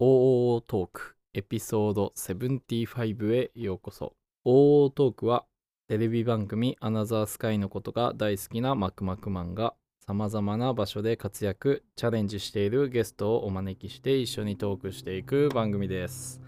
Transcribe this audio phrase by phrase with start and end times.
[0.00, 4.14] OO トークエピソード75へようこそ。
[4.44, 5.44] OO トークは
[5.88, 9.74] テレビ番組アナザースカイのことが大好きなマクマクマンが
[10.06, 16.40] さまざまな場所で活躍チャレンジしているゲストをお招きして一緒にトークしていく番組です。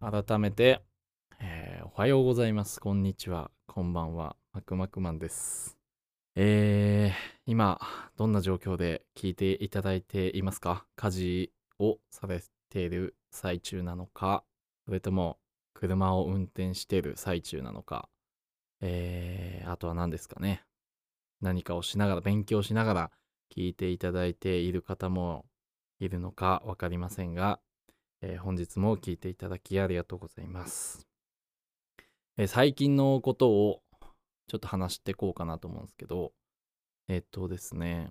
[0.00, 0.80] 改めて、
[1.40, 2.78] えーおはようございます。
[2.78, 3.50] こんにちは。
[3.66, 4.36] こんばんは。
[4.52, 5.76] マクマクマンです。
[6.36, 7.80] えー、今
[8.16, 10.86] どんな状況で聞いていただいていますか？
[10.94, 14.44] 家事をされている最中なのか
[14.86, 15.38] それとも
[15.74, 18.08] 車を運転している最中なのか。
[18.80, 20.64] えー、あとは何ですかね。
[21.40, 23.10] 何かをしながら勉強しながら
[23.54, 25.46] 聞いていただいている方も
[26.00, 27.60] いるのか分かりませんが、
[28.22, 31.06] えー本日も聞いていただきありがとうございます、
[32.36, 33.82] えー最近のことを
[34.48, 36.32] ちょっと話していこうかなと思うんですけど
[37.08, 38.10] えっとですね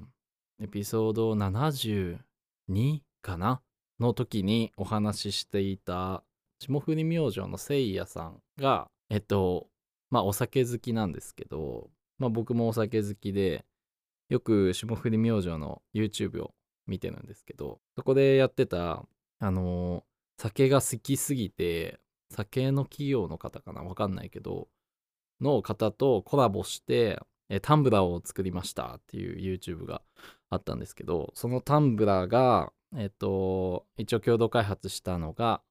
[0.61, 3.61] エピソード72かな？
[3.99, 6.23] の時にお話ししていた
[6.59, 9.67] 霜降り明星のせいやさんがえっと
[10.09, 11.89] まあお酒好きなんですけど
[12.19, 13.65] まあ僕もお酒好きで
[14.29, 16.53] よく霜降り明星の YouTube を
[16.87, 19.03] 見てるんですけどそこでやってた
[19.39, 20.03] あの
[20.37, 24.67] 酒が好きすぎて酒の企業の方かなわかんないけど
[25.41, 30.01] の方とコラボしてえタンブラーを作りましたっていう YouTube が
[30.49, 35.61] あったんですけどそのタンブラーがえっと一応共同開発したのが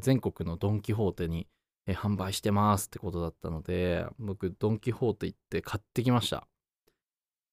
[0.00, 1.48] 全国のドン・キホーテに
[1.86, 6.46] 販売してますってことだったので僕ドン・キホーテ行って買ってきました。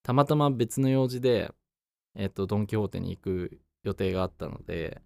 [0.03, 1.52] たまたま別の用事で
[2.16, 5.02] えっとドン・キホーテに行く予定があったので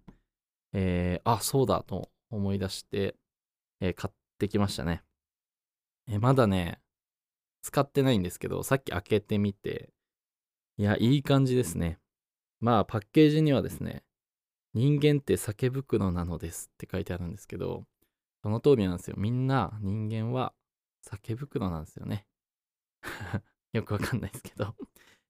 [0.72, 3.16] えーあそうだと思い出して、
[3.80, 5.04] えー買ってきましたね。
[6.08, 6.80] えまだね
[7.62, 9.90] 使ってないんですけどさっき開けてみて
[10.76, 11.98] いやいい感じですね。
[12.64, 14.02] まあパッケージにはですね
[14.72, 17.84] 人間って酒袋なのですって書いてあるんですけど
[18.42, 19.16] その通りなんですよ。
[19.18, 20.54] みんな人間は
[21.02, 22.26] 酒袋なんですよね。
[23.74, 24.74] よくわかんないですけど。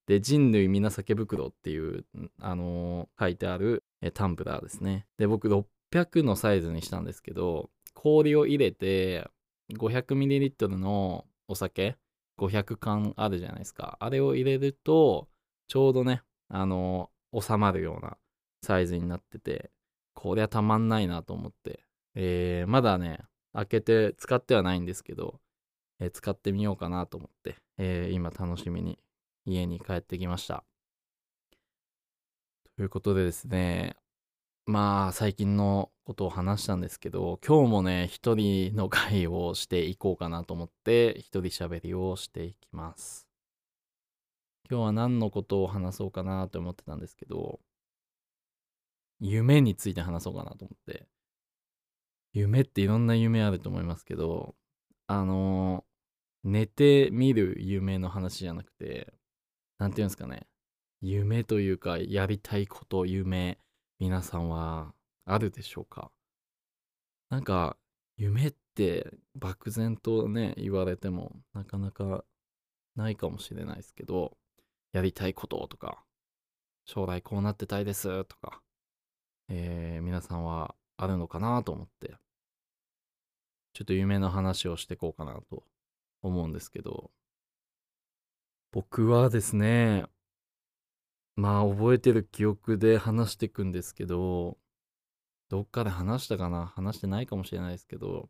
[0.06, 2.06] で人類みんな酒袋っていう
[2.38, 5.08] あのー書いてあるえタンブラーですね。
[5.18, 9.28] で僕600のサイズにしたんですけど氷を入れて
[9.72, 11.96] 500ml のお酒
[12.38, 13.96] 500缶あるじゃないですか。
[13.98, 15.28] あれを入れると
[15.66, 18.16] ちょうどねあの収まるような
[18.62, 19.70] サイズになってて
[20.14, 21.80] こりゃたまんないなと思って、
[22.14, 23.20] えーまだね
[23.52, 25.40] 開けて使ってはないんですけど、
[26.00, 28.98] えー使ってみようかなと思って、えー今楽しみに
[29.44, 30.64] 家に帰ってきました。
[32.76, 33.96] ということでですね
[34.66, 43.33] まあ最近のことを話したんですけど今日もね一人の会をしていこうかなと思って一人喋りをしていきます。
[44.70, 47.60] 今日は何のことを話そうかなと思ってたんですけど
[49.20, 51.06] 夢について話そうかなと思って。
[52.36, 54.56] 夢っていろんな夢あると思いますけど
[55.06, 55.84] あの
[56.42, 59.14] 寝て見る夢の話じゃなくて
[59.78, 60.48] なんていうんですかね。
[61.00, 63.58] 夢というかやりたいこと夢
[64.00, 64.94] 皆さんは
[65.26, 66.10] あるでしょうか？
[67.30, 67.76] なんか
[68.16, 72.24] 夢って漠然とね言われてもなかなか
[72.96, 74.36] ないかもしれないですけど
[74.94, 76.02] やりたいこととか
[76.86, 78.62] 将来こうなってたいですとか、
[79.50, 82.14] えー皆さんはあるのかなと思って
[83.74, 85.64] ちょっと夢の話をしていこうかなと
[86.22, 87.10] 思うんですけど。
[88.74, 90.04] 僕はですね
[91.36, 94.58] まあ覚えてる記憶で話していくんですけど
[95.48, 98.28] どっかで話したかな話してないかもしれないですけど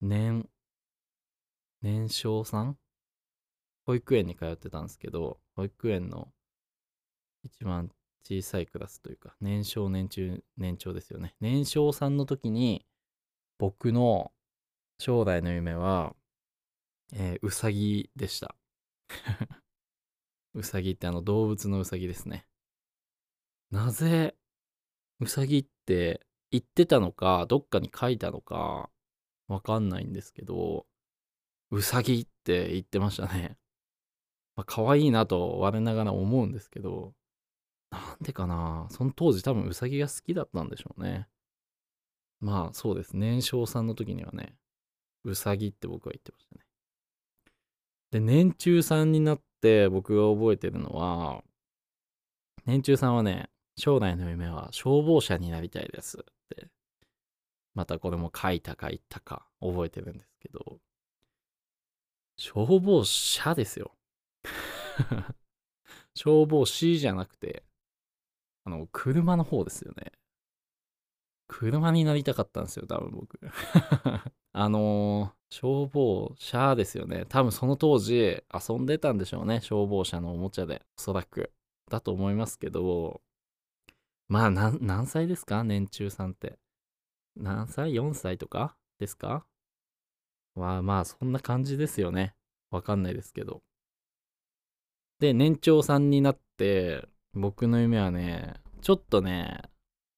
[0.00, 0.48] 年
[1.82, 2.78] 年少さん
[3.88, 6.28] 保育園に通ってたんですけど保育園の
[7.42, 7.90] 一番
[8.22, 11.34] 小さいクラスというか年少年中年長ですよね。
[11.40, 12.84] 年少さんの時に
[13.56, 14.30] 僕の
[14.98, 16.14] 将来の夢は、
[17.14, 18.54] えー、うさぎでした。
[20.52, 22.46] うさぎってあの動物のうさぎですね。
[23.70, 24.36] なぜ
[25.20, 28.90] うさぎって言ってたのかどっかに書いたのか
[29.46, 30.86] わかんないんですけど
[31.70, 33.56] うさぎって言ってましたね。
[34.58, 37.12] まあ可愛いなと我ながら思うんですけど
[37.92, 38.88] なんでかな。
[38.90, 41.28] その当時多分うさぎが好きだったんでしょうね。
[42.40, 43.16] まあそうです。
[43.16, 44.56] 年少さんの時にはね
[45.22, 46.62] うさぎって僕は言ってましたね。
[48.10, 51.44] で年中さんになって僕が覚えてるのは
[52.66, 56.24] 年中さんはね将来の夢は消防車になりたいですっ
[56.56, 56.66] て
[57.74, 60.78] またこれも書いたか言ったか覚えてるんですけど
[62.36, 63.92] 消防車ですよ。
[66.14, 67.64] 消防士じゃなくて
[68.64, 70.12] あの車の方ですよね
[71.48, 73.40] 車になりたかったんですよ、多分僕。
[74.52, 77.24] あのー、消防車ですよね。
[77.26, 79.62] 多分その当時遊んでたんでしょうね。
[79.62, 80.84] 消防車のおもちゃで。
[80.98, 81.50] おそらく。
[81.90, 83.22] だと思いますけど、
[84.28, 85.64] まあ何歳ですか？
[85.64, 86.58] 年中さんって。
[87.34, 89.46] 何歳 ?4 歳とかですか？
[90.54, 92.34] まあまあそんな感じですよね。
[92.70, 93.62] わかんないですけど。
[95.18, 99.62] で、年長さんになって、僕の夢はね、ちょっとね、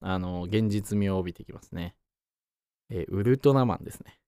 [0.01, 1.97] あの、現実味を帯びてきますね。
[2.91, 4.21] えウルトラマンですね。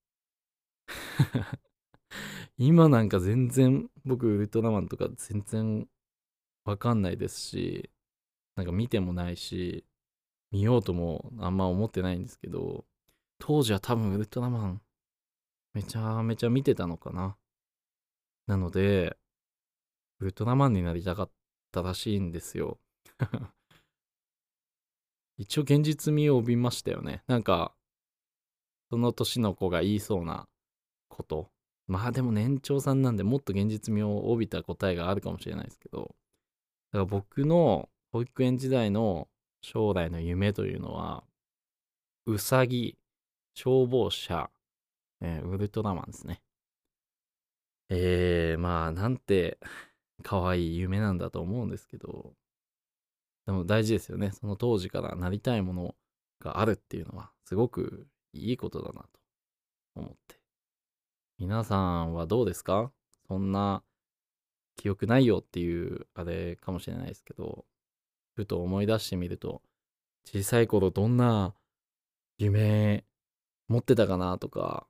[2.58, 5.88] 今なんか全然僕ウルトラマンとか全然
[6.64, 7.90] わかんないですし、
[8.56, 9.84] なんか見てもないし、
[10.52, 12.86] 見ようともあんま思ってないんですけど、
[13.38, 14.82] 当時は多分ウルトラマン
[15.74, 17.36] めちゃめちゃ見てたのかな。
[18.46, 19.16] なので、
[20.22, 21.30] ウルトラマンになりたかっ
[21.72, 22.78] たらしいんですよ。
[25.36, 27.24] 一応現実味を帯びましたよね。
[27.26, 27.74] なんか、
[28.88, 30.48] その年の子が言いそうな
[31.08, 31.50] こと。
[31.88, 36.14] まあでも年長さんなんでもっと現実味を帯びた答えがあるかもしれないですけど、
[36.92, 39.28] だから僕の保育園時代の
[39.60, 41.24] 将来の夢というのは、
[42.26, 42.96] うさぎ、
[43.54, 44.52] 消防車、
[45.20, 46.40] えー、ウルトラマンですね。
[47.88, 49.58] えー、まあなんて
[50.22, 52.34] 可愛い夢なんだと思うんですけど、
[53.46, 54.30] でも大事ですよね。
[54.32, 55.94] その当時からなりたいもの
[56.40, 59.08] があるっていうのは、すごくいいことだなと
[59.96, 60.40] 思って。
[61.38, 62.92] 皆さんはどうですか？
[63.26, 63.82] そんな
[64.76, 67.64] 記憶ないよっていうあれかもしれないですけど、
[68.34, 69.60] ふと思い出してみると、
[70.24, 71.54] 小さい頃どんな
[72.38, 73.04] 夢
[73.68, 74.86] 持ってたかなとか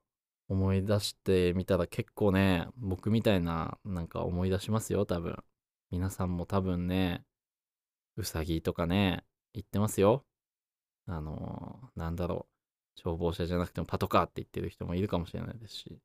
[0.53, 5.43] 思い出してみたら結構ね、僕みたいななんか思い出しますよ、多分。
[5.91, 7.25] 皆さんも多分ね、
[8.17, 10.25] うさぎとかね、言ってますよ。
[11.07, 13.01] あのー、なんだろう。
[13.01, 15.99] 消防車じゃなくてもパトカーって言ってる人もいるかもしれないですし。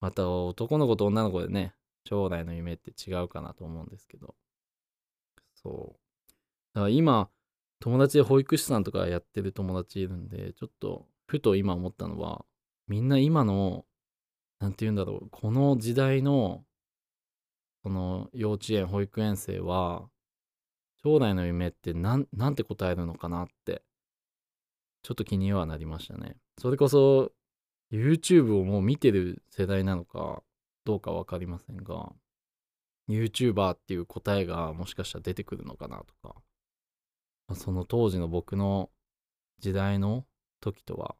[0.00, 1.74] また男の子と女の子でね、
[2.06, 4.34] 将来の夢って違うかなと思うんですけど。
[5.54, 6.32] そう。
[6.74, 7.30] だから今、
[7.80, 12.44] 友達で保育士さんとかやってる友達いるんで、ちょっと、ふと今思ったのは、
[12.88, 13.84] みんな今の、
[14.60, 16.64] なんて言うんだろう、この時代の、
[17.82, 20.08] この幼稚園、保育園生は、
[21.04, 23.82] 将来の夢ってなんなんて答えるのかなって
[25.02, 26.36] ちょっと気にはなりましたね。
[26.58, 27.30] それこそ
[27.92, 30.42] YouTube をもう見てる世代なのか
[30.86, 32.10] どうか分かりませんが
[33.10, 36.34] YouTuber っていう答えがもしかしたら出てくるのかなとか、
[37.48, 38.90] まあ、その当時の僕の
[39.58, 40.24] 時代の
[40.62, 41.16] 時とは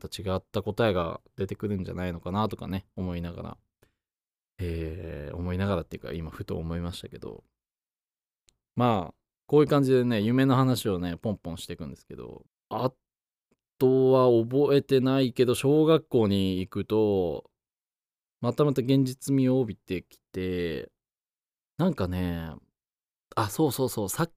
[0.00, 3.56] また違った答えが出てくるんじゃないのかなとかね思いながら
[4.58, 7.44] えー、思いながらっていうか今ふと思いましたけど
[8.76, 9.14] まあ、
[9.46, 12.92] こういう感じでね、夢の話をね、ポンポンしていくんですけど、あ
[13.78, 17.50] とは覚えてないけど、小学校に行くと、
[18.40, 20.90] またまた現実味を帯びてきて、
[21.78, 22.50] なんかね、
[23.36, 24.30] あ、そうそうそう、サッ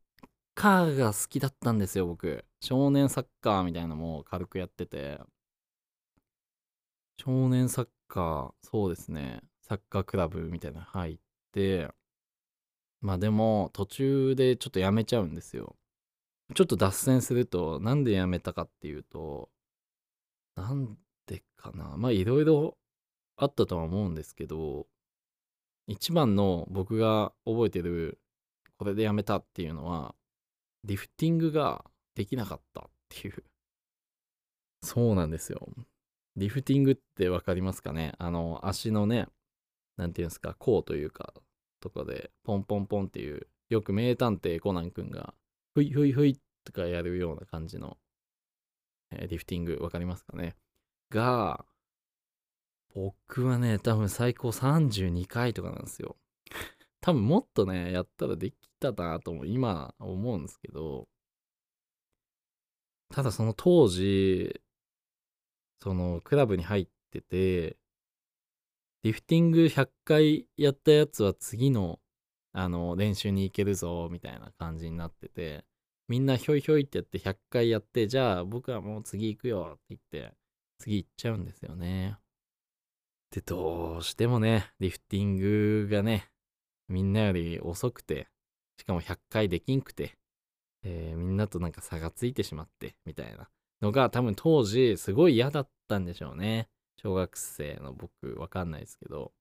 [0.55, 2.45] カーが好きだったんですよ、僕。
[2.61, 5.19] 少年サッカーみたいなのも軽くやってて。
[7.21, 11.19] 少年サッカー、そうですね、サッカークラブみたいなの入っ
[11.51, 11.89] て、
[13.01, 15.75] まあでも途中でちょっとやめちゃうんですよ。
[16.55, 19.49] ちょっと脱線するとなんでやめたかっていうと
[20.55, 21.95] なんでかな。
[21.97, 22.77] まあいろいろ
[23.35, 24.87] あったとは思うんですけど
[25.87, 28.19] 一番の僕が覚えてる
[28.77, 30.15] これでやめたっていうのは
[30.85, 31.83] リフティングが
[32.15, 33.43] できなかったっていう。
[34.81, 35.67] そうなんですよ。
[36.39, 38.13] リフティングって分かりますかね？
[38.17, 39.27] あの足のね
[39.97, 41.33] 何て言うんですか甲というか
[41.81, 45.33] とかでポンポンポンっていうよく名探偵コナン君が
[45.75, 47.97] ふいふいふいとかやるような感じの、
[49.11, 50.55] えー、リフティングわかりますかね？
[51.11, 51.65] が
[52.95, 56.17] 僕はね多分最高32回とかなんですよ。
[57.01, 61.07] 多分もっとねやったらできたなとも今思うんですけど
[63.13, 64.61] ただその当時
[65.81, 67.77] そのクラブに入ってて
[69.03, 71.99] リフティング100回やったやつは次の
[72.51, 75.63] あの練習に行けるぞみたいな感じになってて
[76.07, 80.33] みんなひょいひょいってやって100回やってじゃあ僕はもう次行くよって言って
[80.79, 82.17] 次行っちゃうんですよね。
[83.31, 86.29] でどうしてもねリフティングがね
[86.87, 88.27] みんなより遅くて
[88.79, 90.17] しかも100回できんくて、
[90.83, 93.49] えー、みんなとなんか差がついてしまってみたいな。
[93.81, 96.69] のが多分当時すごい嫌だったんでしょうね。
[97.01, 99.31] 小学生の僕わかんないですけど。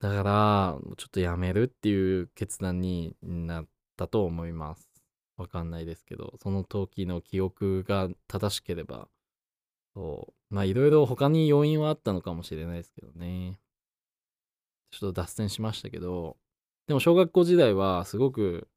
[0.00, 4.90] だからちょっとやめるっていう決断になったと思います。
[5.36, 9.08] わかんないですけど、その時の記憶が正しければ、
[9.94, 13.58] そう、まあいろいろ他に要因はあったのかもしれないですけどね。
[14.90, 16.36] ちょっと脱線しましたけど、
[16.86, 18.68] でも小学校時代はすごく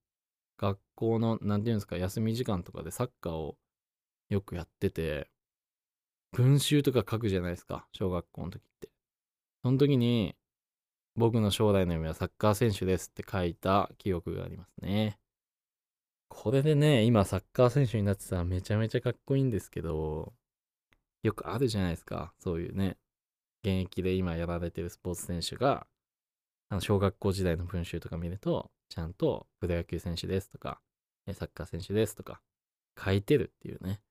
[0.57, 3.57] 学校の、なんていうんですか、休み時間とかでサッカーを
[4.29, 5.29] よくやってて、
[6.31, 8.89] 文集とか書くじゃないですか、小学校の時って。
[9.63, 10.35] その時に、
[11.15, 15.19] 僕の将来の夢はサッカー選手ですって書いた記憶がありますね。
[16.29, 20.33] これでね、今サッカー選手になってたらめちゃめちゃかっこいいんですけど、
[21.23, 22.97] よくあるじゃないですか、そういうね、
[23.63, 25.87] 現役で今やられてるスポーツ選手が、
[26.69, 30.79] あの小学校時代の文集とか見ると、ちゃんとプロ野球選手ですとか、
[31.33, 32.41] サッカー選手ですとか、
[33.03, 34.01] 書いてるっていうね。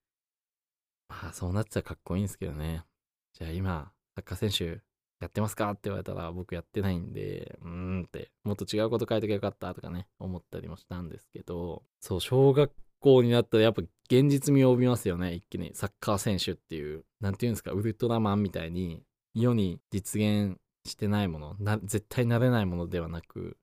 [1.08, 2.84] まあそうなってたらかっこいいんですけどね。
[3.32, 4.82] じゃあ今、サッカー選手
[5.20, 5.70] やってますか？
[5.70, 15.74] って言われたら僕やってないんで、うーんって、もっと違うこと書いときゃよかったとかね、思ったりもしたんですけど、そう、小学校になったらやっぱ現実味を帯びますよね、一気に。
[15.74, 19.02] サッカー選手っていう、なんていうんですか、ウルトラマンみたいに
[19.34, 23.56] 世に実現してないものな、絶対なれないものではなく、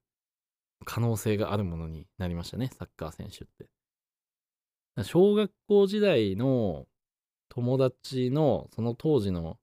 [0.85, 3.69] 可能性があるものになりましたね、サッカー選手って。
[5.03, 6.85] 小学校時代の
[7.53, 9.60] 友達のその当時の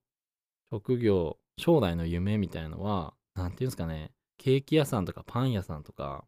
[0.70, 6.24] 職業、将来の夢みたいのは、なんていうんですかね、ケーキ屋さんとかパン屋さんとか、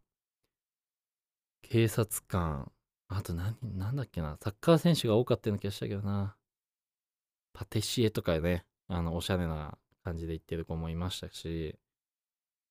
[1.62, 2.72] 警察官、
[3.06, 6.36] あと何、なんだっけな、サッカー選手が多かったような気がしたけどな。
[7.52, 11.78] パティシエとかね、あの、おしゃれな感じで言ってる子もいましたし、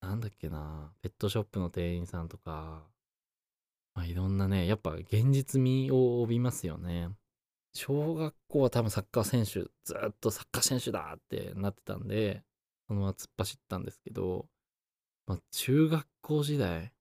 [0.01, 2.83] なんだっけな、ペットショップの店員さんとか、
[3.93, 7.09] まあ、いろんなね、やっぱ現実味を帯びますよね。
[7.73, 12.43] 小学校は多分サッカー選手、ずっとサッカー選手だってなってたんで、
[12.87, 14.47] そのまま突っ走ったんですけど、
[15.27, 16.91] まあ、中学校時代、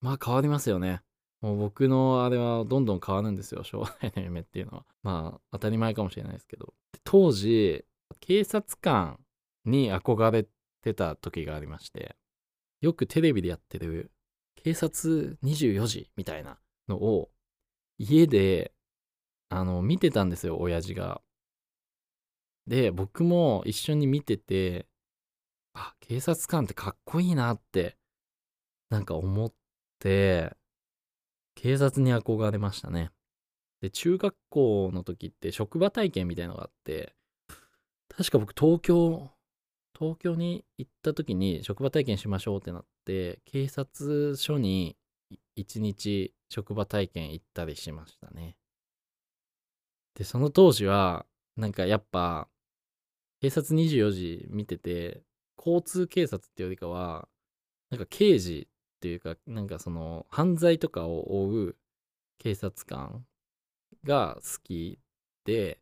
[0.00, 1.02] まあ変わりますよね。
[1.40, 4.86] もう僕のあれはどんどん変わるんですよ、将来の夢っていうのは。
[5.02, 6.74] まあ当たり前かもしれないですけど。
[7.04, 7.84] 当時、
[8.20, 9.20] 警察官
[9.66, 10.46] に憧れ
[10.82, 12.16] てた時がありまして、
[12.80, 14.10] よくテレビでやってる
[14.56, 17.30] 警察24時みたいなのを
[17.98, 18.73] 家で
[19.54, 21.22] あの見てたんですよ、親父が。
[22.66, 24.86] で、僕も一緒に見てて、
[25.74, 27.96] あ、警察官ってかっこいいなって
[28.90, 29.52] なんか思っ
[29.98, 30.56] て、
[31.54, 33.10] 警察に憧れましたね。
[33.80, 37.14] で、中学校の時って職場体験みたいのがあって、
[38.08, 39.30] 確か僕東京
[39.98, 44.96] 東京に行った時に職場体験しましょうってなって警察署に
[45.56, 48.56] 一日職場体験行ったりしましたね
[50.14, 52.48] でその当時はなんかやっぱ
[53.40, 55.22] 警察24時見てて
[55.58, 57.28] 交通警察っていうよりかは
[57.90, 61.76] なんか刑事っていうかなんかその犯罪とかを追う
[62.38, 63.24] 警察官
[64.04, 64.98] が好き
[65.44, 65.78] で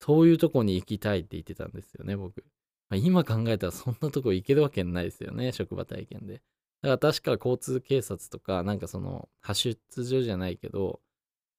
[0.00, 2.44] そういうとこに行きたいって言ってたんですよね僕
[2.90, 6.42] まあ、今考えたらそんなとこ行けるわけないですよね、職場体験で。
[6.82, 11.00] だから確か交通警察とか、なんかその、派出所じゃないけど、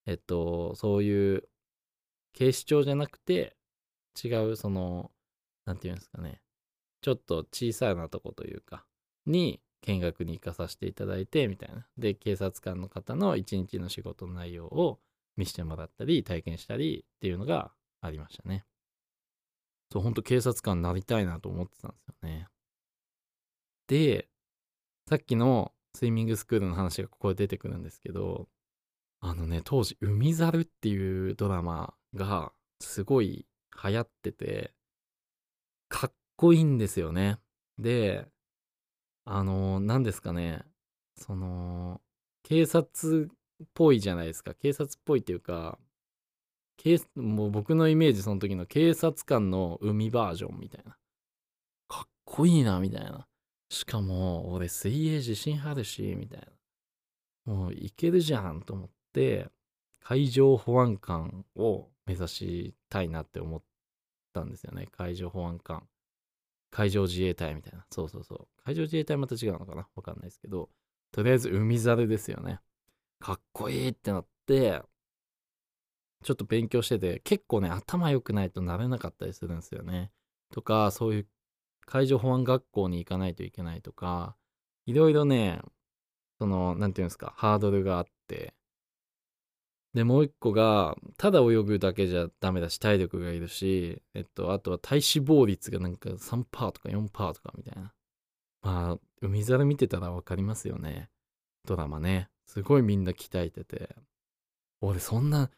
[0.06, 1.48] えっと、そういう
[2.34, 3.56] 警視庁じゃなくて、
[4.24, 5.12] 違う、その、
[5.66, 6.42] なんていうんですかね、
[7.02, 8.86] ちょっと小さなとこというか、
[9.26, 11.88] に見学に行かさせていただいて、みたいな。
[11.98, 15.00] で、警察官の方の一日の仕事の内容を
[15.38, 17.72] 見せてもらったり、体験したりっていうのが
[18.02, 18.66] ありましたね。
[19.92, 22.48] そう、ほんと警察官になりたいなと思ってたんですよね。
[23.88, 24.30] で、
[25.10, 28.48] さっきのスイミングスクールの話がここで出てくるんですけど、
[29.20, 33.46] あのね、当時、海猿っていうドラマがすごい
[33.84, 34.74] 流行ってて、
[35.90, 37.38] かっこいいんですよね。
[37.78, 38.28] で、
[39.26, 40.64] あの、何ですかね、
[41.16, 42.02] その、
[42.44, 43.30] 警察
[43.64, 44.54] っぽいじゃないですか。
[44.54, 45.78] 警察っぽいっていうか、
[47.16, 50.98] もう僕のイメージその時の警察官の海バージョンみたいな。
[51.88, 53.28] かっこいいな、みたいな。
[53.70, 56.48] しかも、俺水泳自信あるし、みたい
[57.46, 57.54] な。
[57.54, 59.50] もういけるじゃんと思って、
[60.00, 63.62] 海上保安官を目指したいなって思っ
[64.34, 64.88] たんですよね。
[64.92, 65.88] 海上保安官。
[66.70, 67.86] 海上自衛隊みたいな。
[67.92, 68.48] そうそうそう。
[68.64, 69.88] 海上自衛隊また違うのかな？
[69.96, 70.70] わかんないですけど、
[71.12, 72.60] とりあえず海猿ですよね。
[73.20, 74.82] かっこいいってなって、
[76.24, 80.12] ちょっと勉強してて、結構ね、頭良くないとなれなかったりするんですよね。
[80.54, 81.28] とか、そういう
[81.86, 84.36] 海上保安学校に行かないといけないとか、
[84.86, 85.62] いろいろね、
[86.38, 88.54] その、なんていうんですか、ハードルがあって、
[89.94, 97.94] で、もう一個が、ただ泳ぐだけじゃダメだし、体力がいるし、えっと、あとは体脂肪率がなんか3%とか4%とかみたいな。
[98.62, 101.10] まあ、海猿見てたらわかりますよね。
[101.68, 102.30] ドラマね。
[102.46, 103.96] すごいみんな鍛えてて。
[104.82, 105.50] 俺そんな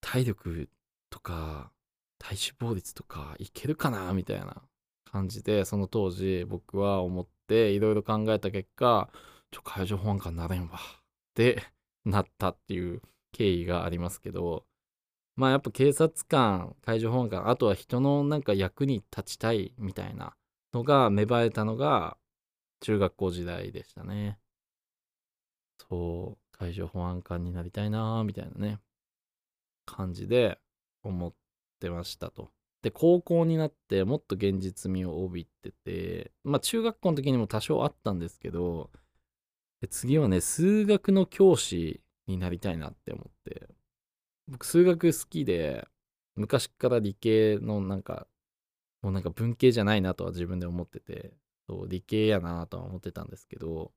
[0.00, 0.68] 体力
[1.08, 1.72] とか
[2.18, 4.12] 体脂肪率とかいけるかな？
[4.12, 4.62] みたいな
[5.10, 9.08] 感じでその当時僕は思っていろいろ考えた結果
[9.50, 10.80] ちょ海上保安官なれんわっ
[11.34, 11.62] て
[12.04, 13.00] なったっていう
[13.36, 14.64] 経緯がありますけど
[15.36, 20.34] まあやっぱ警察官海上保安官あとは人のなんか役に立ちたいみたいな
[20.72, 22.16] のが芽生えたのが
[22.80, 24.38] 中学校時代でしたね。
[25.88, 28.78] そう海上保安官になりたいなーみたいなね
[29.84, 30.58] 感じで
[31.02, 31.34] 思っ
[31.80, 32.50] てましたと。
[32.80, 38.90] で高校になってもっと現実味を帯びててまあ中学校の時にも多少あったんですけど
[39.90, 43.68] 次はね数学の教師になりたいなって思って。
[44.48, 45.86] 僕数学好きで
[46.36, 48.28] 昔から理系のなんか
[49.02, 51.32] もうなんか文系じゃないなとは自分で思ってて
[51.68, 53.92] そう理系やなとは思ってたんですけど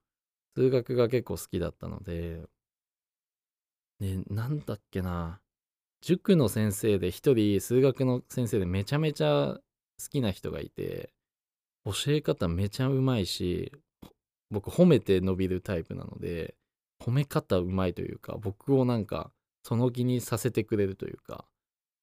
[0.56, 2.42] 数学が結構好きだったので
[4.00, 5.40] ねなんだっけな
[6.02, 9.58] 塾の先生で一人数学の先生でめちゃめちゃ
[10.02, 11.12] 好きな人がいて
[11.86, 13.72] 教え方めちゃうまいし
[14.50, 16.56] 僕褒めて伸びるタイプなので
[17.10, 19.32] 褒め方うまいというか僕をなんか
[19.64, 21.46] その気にさせてくれるというか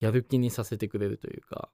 [0.01, 1.71] やる気にさせてくれるというか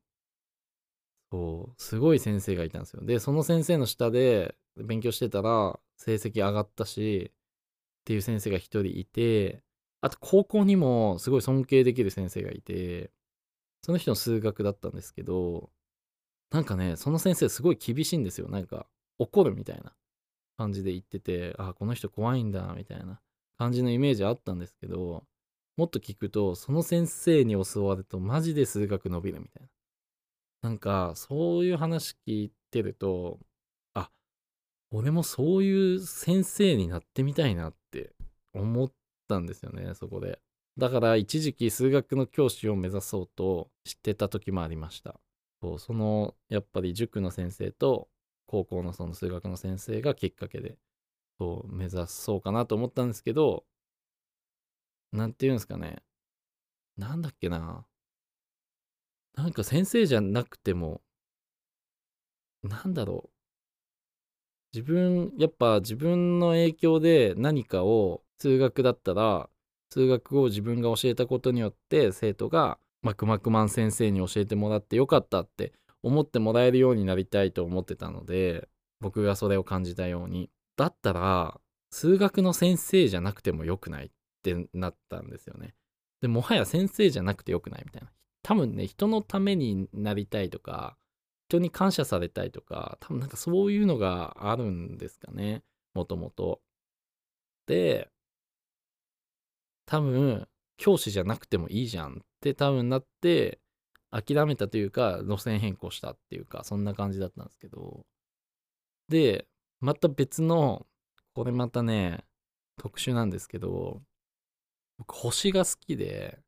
[1.31, 3.03] そうすごい先生がいたんですよ。
[3.05, 9.63] でその先生の下で勉強してたら成績上がったしっていう先生が一人いて
[10.03, 13.11] あと高校にもすごい尊敬できる先生がいて
[13.83, 15.71] その人の数学だったんですけど
[16.51, 18.49] なんかねその先生すごい厳しいんですよ。
[18.49, 18.87] なんか
[19.19, 19.95] 怒るみたいな。
[20.63, 23.21] 感じで言っててあこの人怖いんだみたいな
[23.59, 25.25] 感じのイメージあったんですけど
[25.77, 29.69] もっと聞くとその先生に教わるとマジで数学伸びるみたいな。
[30.69, 33.41] なんかそういう話聞いてると
[33.95, 34.11] あ
[34.93, 38.13] 俺もそういう先生になってみたいなって
[38.55, 38.93] 思っ
[39.27, 40.39] たんですよねそこで。
[40.79, 45.19] だから一時期数学の教師を目指そうとしてた時もありました。
[45.61, 48.09] そうそのやっぱり塾の先生と
[48.53, 50.77] 高校のその数学の先生がきっかけで
[51.39, 53.65] そう目指そうかなと思ったんですけど
[55.11, 56.03] なんて言うんですかね。
[56.99, 57.87] なんだっけな。
[59.35, 61.01] なんか先生じゃなくても
[62.63, 63.31] なんだろう。
[64.75, 69.49] 自分やっぱ自分の影響で何かを数学だったら
[69.91, 78.69] 数学を自分が教えたことによって生徒がマクマクマン先生に教えてもらってよかったって思ってもらえるようになりたいと思ってたので
[79.01, 80.51] 僕がそれを感じたように。
[80.77, 81.61] だったら
[81.91, 84.11] 数学の先生じゃなくてもよくないっ
[84.43, 85.75] てなったんですよね。
[86.23, 88.11] でもはや先生じゃなくてよくないみたいな。
[88.43, 90.97] 多分ね人のためになりたいとか
[91.49, 95.63] 人に感謝されたいとか多分なんかそういうのがあるんですかね。
[95.95, 96.61] もともと。
[97.67, 98.09] で
[99.87, 103.61] 多分教師じゃなくてもいいじゃんって多分なって
[104.13, 108.07] 諦めたというか路線変更したっていうかそんな感じだったんですけど。
[109.09, 109.47] で
[109.81, 110.87] また別の
[111.35, 112.25] これまたね
[112.79, 114.01] 特殊なんですけど
[114.99, 116.39] 僕星が好きで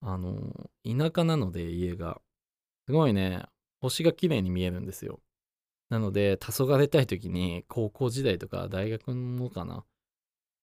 [0.00, 2.20] あの田舎なので家が。
[2.86, 3.44] すごいね
[3.80, 5.20] 星が綺麗に見えるんですよ。
[5.88, 9.84] なので黄昏たい時に高校時代とか大学のかな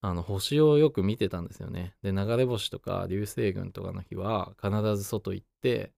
[0.01, 1.95] あの星をよく見てたんですよね。
[2.01, 5.93] で流れ星とか流星群とかの日は必ず外行って、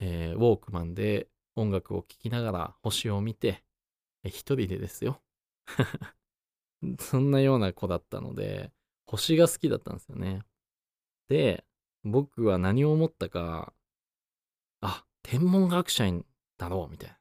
[0.00, 3.62] えー、ウォークマンで音楽を聴きながら星を見て、
[4.24, 5.20] え一人でですよ。
[6.98, 8.72] そんなような子だったので
[9.06, 10.42] 星が好きだったんですよね。
[11.28, 11.64] で
[12.02, 13.72] 僕は何を思ったか
[14.80, 16.24] あ天文学者に
[16.58, 17.18] なろうみたいなっ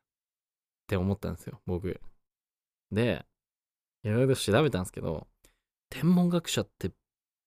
[0.87, 2.01] て思ったんですよ僕。
[2.91, 3.25] で
[4.03, 5.27] いろいろ調べたんですけど
[5.93, 6.91] 天文学者って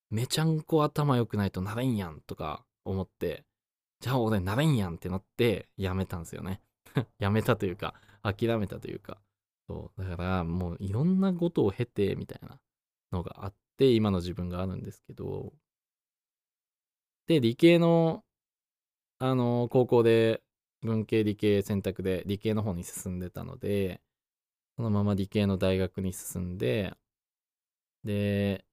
[0.09, 3.45] めちゃんこ頭良くないとなれんやんとか思って、
[3.99, 6.63] じゃあ俺なれんやんってなってやめたんですよね。
[7.19, 9.19] やめたというか、諦めたというか。
[9.67, 10.05] そう。
[10.05, 12.61] だからもういろんなことを経てみたいな
[13.11, 15.53] のがあって、今の自分があるんですけど、
[17.27, 18.25] で、理系の、
[19.19, 20.41] あの、高校で
[20.83, 24.01] 文系理系選択で理系の方に進んでたので、
[24.77, 26.95] そのまま理系の大学に進んで、
[28.07, 28.65] で、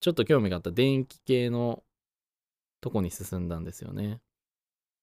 [0.00, 1.82] ちょっと興味があった電気系の
[2.80, 4.20] とこに進んだんですよね。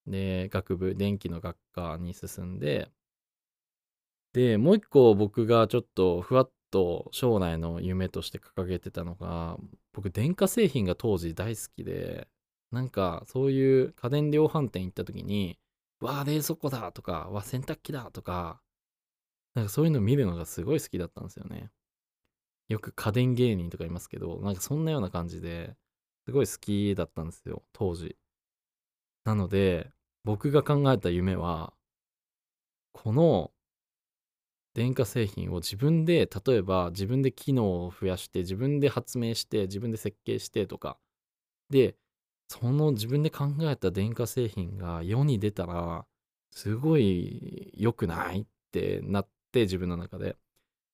[0.08, 2.92] で、学部、電気の学科に進んで、
[4.34, 9.58] で、もう一個僕がちょっとふわっと将来の夢として掲げてたのが、
[9.94, 12.28] 僕、電化製品が当時大好きで、
[12.72, 15.60] なんかそういう家電量販店行った時に、
[16.02, 18.62] わあ、冷蔵庫だとか、わあ、洗濯機だとか、
[19.56, 21.72] なんかそういうの見るのがすごい好きだったんですよね。
[22.70, 25.76] よく家電芸人とかいますけど、なんかそんなような感じで、
[26.26, 28.16] すごい好きだったんですよ、当時。
[29.26, 29.92] なので、
[30.24, 31.74] 僕が考えた夢は、
[32.94, 33.52] この
[34.74, 41.00] 電化製品を自分で、例えば自分で機能を増やして、自分で発明して、自分で設計してとか、
[41.70, 41.98] で、
[42.50, 46.06] その自分で考えた電化製品が世に出たら、
[46.52, 50.38] すごい良くないってなって自分の中で、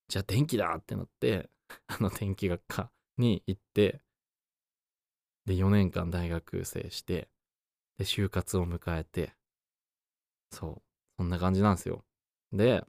[0.10, 1.50] じゃあ電気だってなって、
[1.88, 4.02] あの電気学科に行って、
[5.46, 7.30] で、4年間大学生して、
[7.98, 9.36] で、就活を迎えて、
[10.52, 10.82] そう、
[11.18, 12.04] そんな感じなんですよ。
[12.52, 12.84] で、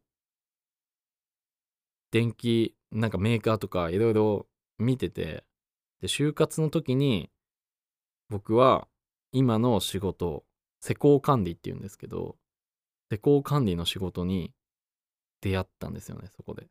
[2.11, 4.47] 電気、なんかメーカーとかいろいろ
[4.79, 5.45] 見てて、
[6.01, 7.31] で、就活の時に、
[8.29, 8.89] 僕は
[9.33, 10.45] 今の仕事、
[10.81, 12.37] 施工管理っていうんですけど、
[13.11, 14.53] 施工管理の仕事に
[15.41, 16.69] 出会ったんですよね、そこで。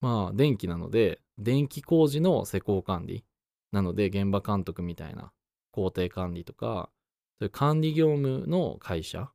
[0.00, 3.24] まあ、電気なので、電気工事の施工管理。
[3.72, 5.32] なので、現場監督みたいな
[5.70, 6.90] 工程管理とか、
[7.38, 9.30] そういう管理業務の会社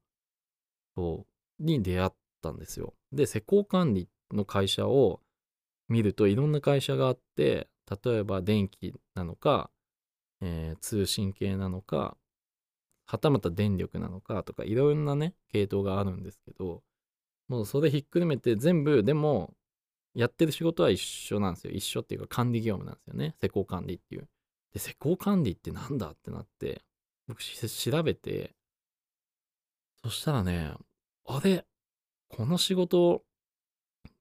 [1.60, 2.94] に出会ったんですよ。
[3.12, 5.22] で、施工管理の会社を
[5.90, 7.70] 見るといろんな会社があって、
[8.04, 9.70] 例えば電気なのか、
[10.42, 12.18] えー、通信系なのか、
[13.06, 16.82] はたまた電力なのかとかいろんなね、系統があるんですけど、
[17.48, 19.54] もうそれひっくるめて全部、でも、
[20.14, 21.74] やってる仕事は一緒なんですよ。
[21.74, 23.36] 一緒っていうか管理業務なんですよね。
[23.42, 24.28] 施工管理っていう。
[24.74, 26.84] で、施工管理ってなんだってなって、
[27.28, 28.56] 僕調べて、
[30.04, 30.74] そしたらね、
[31.26, 31.66] あれ
[32.28, 33.24] この仕事、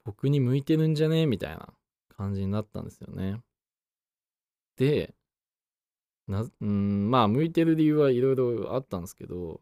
[0.05, 1.27] 僕に向いてるんじゃね？
[1.27, 1.73] みたいな
[2.17, 3.41] 感じになったんですよね。
[4.77, 5.15] で、
[6.27, 9.61] な、うん、まあ、向いてる理由はいろいろあったんですけど、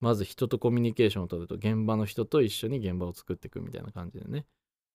[0.00, 4.46] まず人とコミュニケーションを取ると、現場の人と一緒に現場を作っていくみたいな感じでね。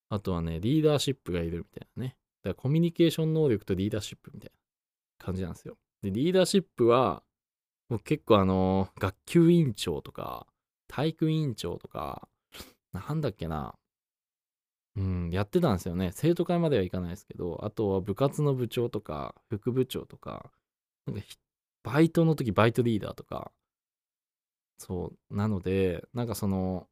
[0.09, 2.17] あとはね、リーダーシップがいるみたいなね。
[2.43, 4.51] だからコミュニケーション能力とリーダーシップみたい
[5.19, 5.77] な感じなんですよ。
[6.01, 7.23] で、リーダーシップは、
[7.89, 10.47] 僕結構あの学級委員長とか、
[10.87, 12.27] 体育委員長とか、
[12.91, 13.75] なんだっけな。
[14.95, 16.11] うん、やってたんですよね。
[16.13, 20.51] 生徒会まではいかないですけど、あとは部活の部長とか、副部長とか、
[21.05, 21.21] なんか
[21.83, 23.51] バイトの時バイトリーダーとか、
[24.77, 26.87] そう、なので、なんかその、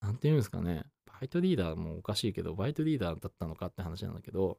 [0.00, 0.84] なんていうんですかね、
[1.24, 4.58] イトリーダーもおかしいけど、バイトリーダーだったのかって話なんだけど、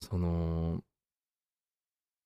[0.00, 0.82] その、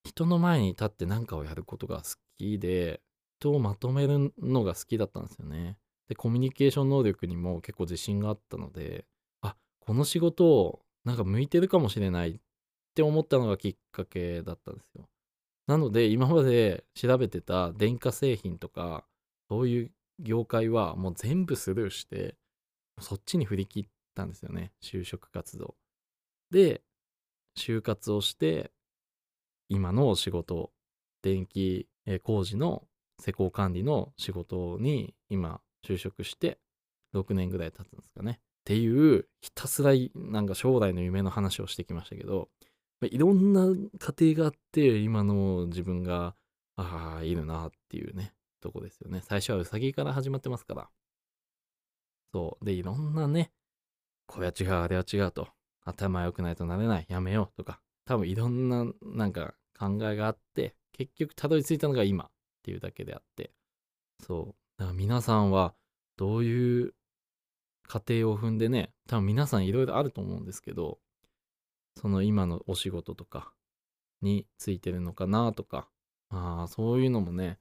[0.04, 3.02] 人の前に立って何かをやることが好きで、
[3.38, 5.76] 人をまとめるのが好きだったんですよね。
[6.08, 9.04] で、コミュニケーション能力にも結構自信があったので、
[9.42, 12.40] あ、この仕事をなんか向いてるかもしれないっ
[12.94, 15.08] て思ったのがきっかけだったんですよ。
[15.66, 19.04] なので、今まで調べてた電化製品とか、
[19.48, 22.36] そういう業界はもう全部スルーして、
[23.00, 24.72] そっちに振り切ったんですよね。
[24.82, 25.76] 就職活動。
[26.50, 26.82] で、
[27.58, 28.72] 就活をして、
[29.68, 30.72] 今の仕事、
[31.22, 31.88] 電気
[32.22, 32.84] 工事の
[33.18, 36.58] 施工管理の仕事に今就職して
[37.14, 38.38] 6年ぐらい経つんですかね。
[38.40, 42.48] っていうひたすらなんか将来の夢の話をしてきましたけど
[43.02, 46.34] いろんな家庭があって今の自分が
[46.76, 49.22] ああいるなっていうねとこですよね。
[49.22, 50.88] 最初はうさぎから始まってますから。
[52.36, 52.64] そう。
[52.66, 53.50] で、いろんなね、
[54.26, 55.48] これは違う、あれは違うと。
[55.86, 57.06] 頭良くないとなれない。
[57.08, 57.80] やめようとか。
[58.04, 62.30] 多分いろんななんか考えがあって、結局たどり着いたのが今っ
[62.62, 63.52] ていうだけであって。
[64.22, 64.54] そう。
[64.76, 65.74] だから皆さんは
[66.18, 66.94] どういう
[67.88, 70.98] 過程を踏んでね、多分皆さんいろいろあると思うんですけど、
[71.96, 73.54] その今のお仕事とか
[74.20, 75.88] についてるのかなとか、
[76.28, 77.58] ああ、そういうのもね、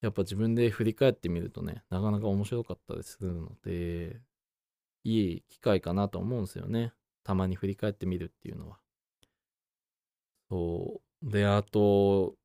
[0.00, 4.20] やっぱ自分で振り返ってみるとね、なかなか面白かったりするので、
[5.04, 6.92] いい機会かなと思うんですよね。
[7.24, 8.78] たまに振り返ってみるっていうのは。
[10.50, 11.30] そう。
[11.30, 12.36] で、あと、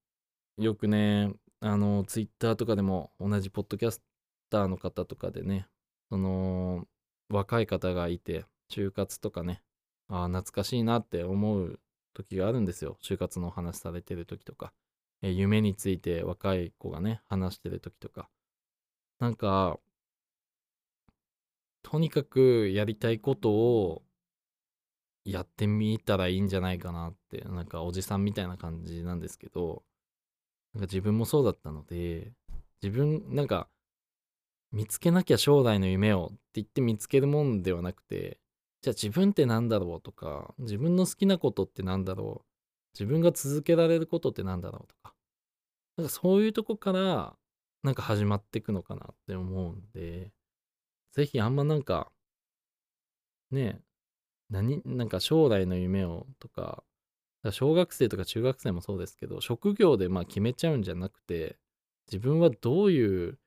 [0.58, 4.02] よくね、あの、ツイッターとかでも同じポッドキャス
[4.50, 5.68] ターの方とかでね、
[6.10, 6.88] その、
[7.30, 9.63] 若い方がいて、就活とかね、
[10.08, 11.80] ああ、懐かしいなって思う
[12.13, 12.98] 時があるんですよ。
[13.02, 14.74] 就活のお話されてる時とか。
[15.24, 18.30] え夢について若い子がね、話してる時とか。
[19.20, 19.80] なんか、
[21.82, 24.04] とにかくやりたいことを
[25.24, 29.84] やってみたらいいんじゃないかなって、なんかおじさんみたいな感じなんですけど、
[30.74, 32.34] なんか自分もそうだったので、
[32.82, 33.70] 自分、なんか、
[34.74, 38.40] 見つけなきゃ将来の夢をって言って見つけるもんではなくて、
[38.82, 42.54] じゃあ自分って何だろうとか、自分の好きなことって何だろう、
[42.94, 45.12] 自分が続けられることって何だろうとか、
[45.98, 47.36] なんかそういうとこから、
[47.84, 50.32] なんか始まっていくのかなって思うんで、
[51.14, 52.12] ぜひあんまなんか、
[53.52, 53.82] ね
[54.50, 56.84] 何、なんか将来の夢をとか、
[57.44, 61.58] ら小学生とか中学生もそうですけど職業でまあ決めちゃうんじゃなくて
[62.08, 63.38] 自分はどういう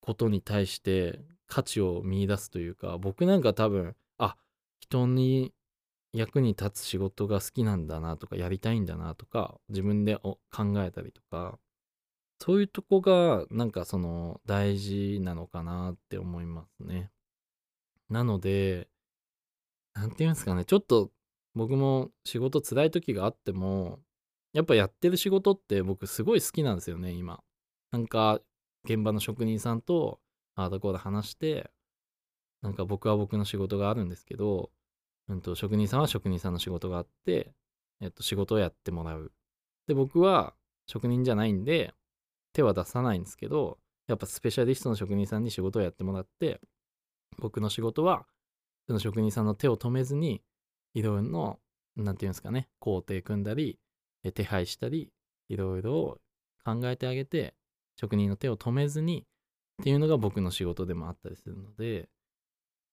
[0.00, 4.36] ことに対して価値を見出すというか僕なんか多分あ
[4.80, 5.52] 人に
[6.12, 10.38] 役に立つ仕事が好きなんだなとかやりたいんだなとか自分で考
[10.78, 11.58] えたりとか
[12.40, 17.10] そういうとこがなんかその大事なのかなって思いますね。
[18.08, 18.88] なので
[19.94, 21.10] 何て言うんですかねちょっと
[21.54, 23.98] 僕も仕事辛い時があっても
[24.52, 27.42] やっぱやってる仕事って僕すごい好きなんですよね今。
[27.90, 28.40] なんか
[28.84, 30.20] 現場の職人さんと
[30.54, 31.70] ああだこうだ話して
[32.62, 34.70] なんか僕は僕の仕事があるんですけど
[35.28, 37.52] うんと、職人さんは職人さんの仕事があって、
[38.00, 39.32] えっと、仕事をやってもらう。
[39.86, 40.54] で、僕は
[40.86, 41.94] 職人じゃないんで、
[42.52, 46.60] 手は出さないんですけど、やっぱスペシャリストの職人さんに仕事をやってもらって、
[47.38, 48.26] 僕の仕事は、
[48.86, 50.42] その職人さんの手を止めずに、
[50.94, 51.58] いろいろの、
[51.96, 53.78] なんていうんですかね、工程組んだり、
[54.34, 55.12] 手配したり、
[55.48, 56.20] いろいろ
[56.64, 57.54] 考えてあげて、
[57.96, 59.26] 職人の手を止めずに
[59.82, 62.08] っていうのが僕の仕事でもあったりするので、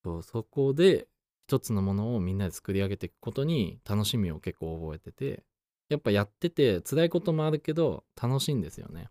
[0.03, 1.07] そうそこで
[1.47, 5.43] 一つのものをみんなで作り上げていくことに楽しみを結構覚えてて
[5.89, 9.09] やっぱやってて辛いこともあるけど楽しいんですよね。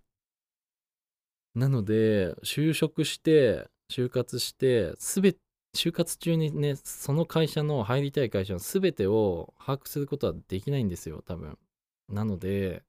[1.54, 5.36] なので就職して就活してすべ
[5.76, 11.56] 就活中にねその会社の入りたい会社の全てを把握することはできないんですよ多分。
[12.08, 12.82] なので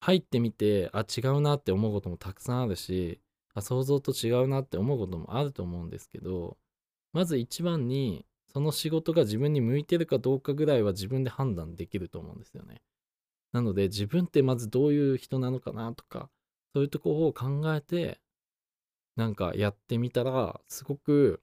[0.00, 3.20] 入ってみてあ違うなって思うこともたくさんあるし
[3.54, 6.56] あ想像と違うなって思うこともあると思うんですけど
[7.12, 12.82] まず一番にその仕事が自分に向いてるかどうかぐらいは自分で判断できると思うんですよね。
[13.52, 16.30] なので自分ってまずどういう人なのかなとか
[16.72, 18.20] そういうとこを考えて
[19.16, 21.42] なんかやってみたらすごく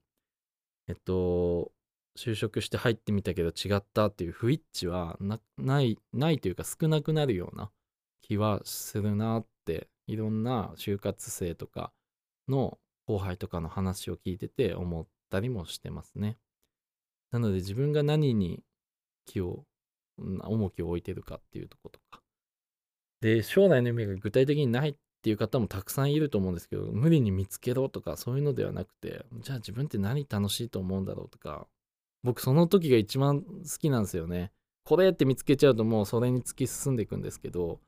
[0.88, 1.72] えっと
[2.18, 5.18] 就職して入ってみたけど違ったっていう不一致は
[5.58, 7.70] ないないというか少なくなるような
[8.22, 11.92] 気はするなっていろんな就活生とか
[12.48, 16.38] の後輩とかの話を聞いてて思ったりもしてますね。
[17.40, 18.64] なので自分が何に
[19.26, 19.64] 気を、
[20.18, 22.22] 重きを置いてるかっていうとことか。
[23.22, 31.68] で、将来の夢が具体的にないっていう方もたくさんいると思うんですけど、無理に見つけろとかそういうのではなくて、じゃあ自分って何楽しいと思うんだろうとか、
[32.24, 33.48] 僕その時が一番好
[33.80, 34.52] きなんですよね。
[34.84, 37.80] これって見つけちゃうともうそれに突き進んでいくんですけど、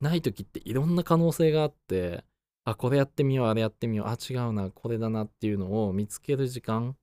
[0.00, 2.24] ない時っていろんな可能性があって、
[2.64, 6.96] あ、これやってみよう、あれやってみよう、あ、違うな、これだなっていうのを見つける時間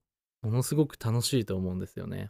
[0.44, 2.30] ものすごく楽しいと思うんですよね。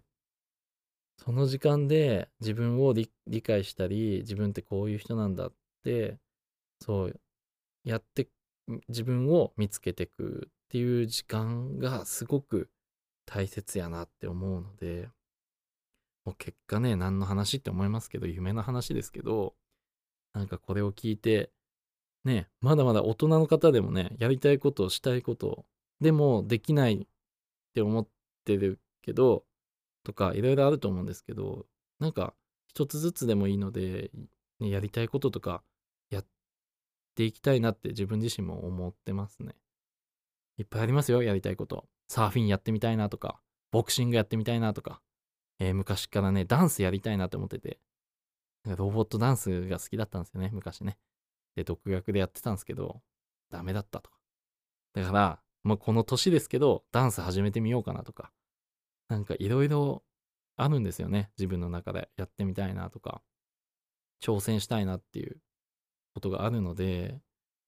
[1.18, 6.20] その時間で自分を理解したり、自分ってこういう人なんだって、
[6.80, 7.20] そう
[7.84, 8.30] やって
[8.88, 12.70] 自分を見つけていくっていう時間がすごく
[13.26, 15.10] 大切やなって思うので、
[16.26, 19.56] もう結果ね、何の話って思いますけど、夢の話ですけど、
[20.34, 21.52] なんかこれを聞いて、
[22.26, 25.66] ね、まだまだ大人の方でもね、やりたいことをしたいこと
[26.00, 27.08] でもできない
[27.74, 28.08] って思っ
[28.46, 29.46] てるけど、
[30.04, 31.66] とかいろいろあると思うんですけど、
[32.00, 32.36] なんか
[32.68, 34.12] 一つずつでもいいので、
[34.60, 35.64] ね、やりたいこととか
[36.12, 36.26] やっ
[37.16, 39.56] ていきたいなって自分自身も思ってますね。
[40.60, 41.88] いっぱいありますよ、やりたいこと。
[42.08, 45.02] サーフィンやってみたいなとか、ボクシングやってみたいなとか、
[45.60, 47.80] えー、昔からね、ダンスやりたいなって思ってて、
[48.66, 51.00] ロボットダンスが好きだったんですよね、昔ね。
[51.56, 53.02] で、独学でやってたんですけど、
[53.50, 54.18] ダメだったとか。
[54.94, 58.32] だから、まあ、この年ですけど、ダンス始めてみようかなとか、
[59.08, 60.04] なんかいろいろ
[60.58, 61.32] あるんですよね。
[61.38, 63.22] 自分の中でやってみたいなとか、
[64.22, 65.38] 挑戦したいなっていう
[66.14, 67.20] ことがあるので、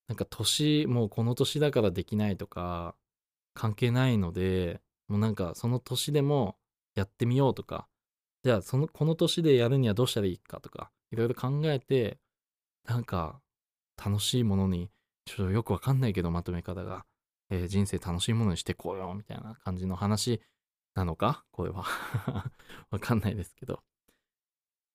[0.07, 2.95] なんか年、もうこの年だからできないとか、
[3.53, 6.57] 関係ないので、もうなんかその年でも
[6.95, 7.87] やってみようとか、
[8.43, 12.19] じゃあその、この年でやるにはどうしたらいいかとか、いろいろ考えて、
[12.85, 13.41] なんか
[13.97, 14.91] 楽しいものに、
[15.25, 17.05] ちょっとよくわかんないけどまとめ方が、
[17.49, 20.41] えー、人生楽しいものにしてこうよ、みたいな感じの話
[20.93, 21.45] なのか？
[21.51, 21.85] これは
[22.89, 23.83] わかんないですけど。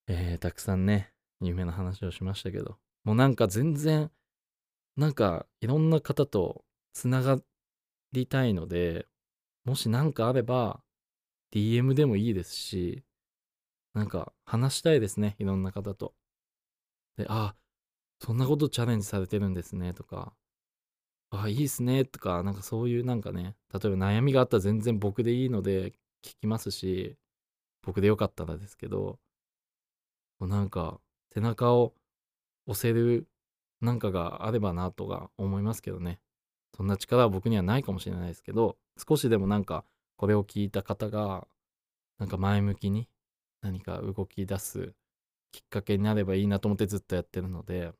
[0.07, 4.11] えー、たくさんね、夢の話をしましたけど、もうなんか全然、
[4.97, 7.39] なんかいろんな方とつなが
[8.11, 9.07] りたいので、
[9.63, 10.83] もし何かあれば、
[11.51, 13.03] DM でもいいですし、
[13.93, 16.13] なんか話したいですね、いろんな方と。
[17.17, 17.55] で、あ、
[18.19, 20.33] そんなことチャレンジされてるんですね、とか、
[21.31, 25.91] あ、いいっすねとか、なんかそういうなんかね、例えば悩みがあったら全然僕でいいので
[26.23, 27.17] 聞きますし、
[27.83, 29.19] 僕でよかったらですけど、
[30.39, 30.99] もうなんか
[31.33, 31.93] 背中を
[32.67, 33.27] 押せる
[33.81, 36.19] なんかがあればなとか思いますけどね。
[36.75, 39.85] そんな力は僕にはないかもしれないですけど、少しでもなんか
[40.17, 41.47] これを聞いた方が、
[42.19, 43.09] なんか前向きに
[43.61, 44.93] 何か動き出す
[45.51, 47.93] きっかけになればいいなと思ってずっとやってるので、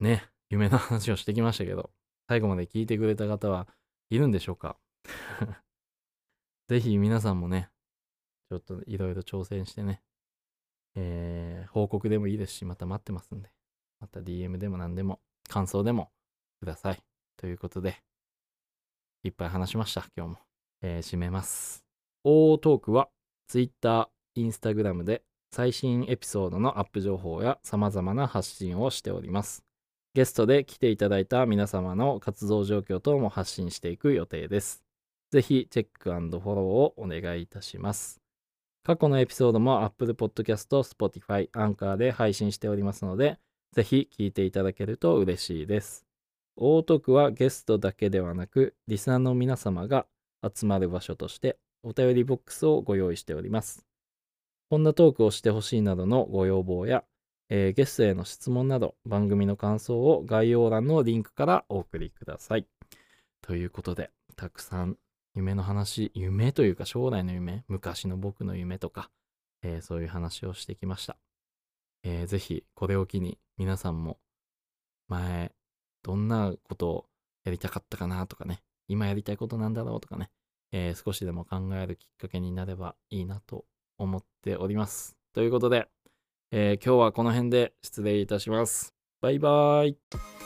[0.00, 1.90] ね、夢の話をしてきましたけど、
[2.28, 3.66] 最後まで聞いてくれた方は
[4.10, 4.76] いるんでしょうか？
[6.68, 7.70] ぜひ皆さんもね、
[8.50, 10.02] ちょっといろいろ挑戦してね、
[10.94, 13.50] えー、報告でもいいですし、また待ってますんで、
[14.00, 16.12] また DM でも何でも、感想でも
[16.60, 17.02] ください。
[17.36, 18.02] ということで、
[19.22, 20.38] いっぱい話しました、今日も。
[20.80, 21.84] えー、締めます。
[22.24, 23.10] 大トークは
[23.48, 29.67] Twitter、Instagram で最新エピソードのアップ情報や様々な発信をしております。
[30.14, 34.82] ゲストで来ていただいた皆様の活動状況等も発信していく予定です。
[35.30, 38.20] ぜひチェックフォローをお願いいたします。
[38.82, 43.38] 過去のエピソードも Apple Podcast、Spotify、Anchor で配信しておりますので、
[43.72, 46.06] ぜひ聞いていただけると嬉しいです。
[46.56, 50.06] 大徳はゲストだけではなく、リスナーの皆様が
[50.42, 53.84] 集まる場所としてお便りボックスをご用意しております。
[54.70, 57.04] こんなトークをしてほしいなどのご要望や、
[57.50, 62.66] えー、ゲストへの質問など番組の感想を概要欄のリンクからお送りください。
[63.40, 64.98] ということで、たくさん
[65.34, 69.10] 夢の話、夢というか将来の夢、昔の僕の夢とか、
[69.62, 71.16] えー、そういう話をしてきました。
[72.02, 74.18] えー、ぜひこれを機に皆さんも
[75.08, 75.52] 前
[76.02, 77.06] どんなことを
[77.44, 80.30] やりたかったかなとかね、今やりたいことなんだろうとかね、
[80.72, 83.64] えー、少しでも考えるきっかけになればいいなと
[83.96, 85.16] 思っております。
[85.32, 85.88] ということで、
[86.50, 88.94] えー、今日はこの辺で失礼いたします。
[89.20, 90.37] バイバーイ。